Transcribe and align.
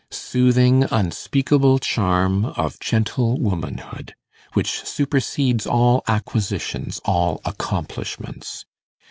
Soothing, 0.09 0.87
unspeakable 0.89 1.77
charm 1.77 2.45
of 2.45 2.79
gentle 2.79 3.39
womanhood! 3.39 4.15
which 4.53 4.81
supersedes 4.83 5.67
all 5.67 6.01
acquisitions, 6.07 6.99
all 7.05 7.39
accomplishments. 7.45 8.65